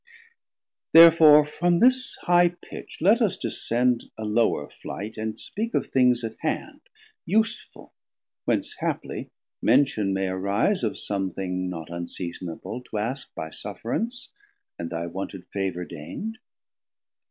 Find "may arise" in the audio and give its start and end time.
10.11-10.81